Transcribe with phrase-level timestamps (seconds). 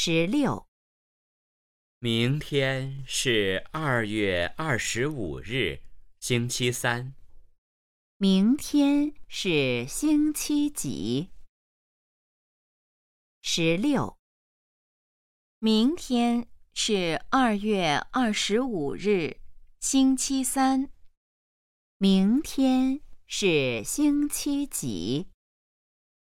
[0.00, 0.64] 十六。
[1.98, 5.80] 明天是二月二十五日
[6.20, 7.16] 星期三。
[8.16, 11.30] 明天是星期几？
[13.42, 14.16] 十六。
[15.58, 19.40] 明天是二月二十五日
[19.80, 20.92] 星期三。
[21.96, 25.26] 明天是星期几？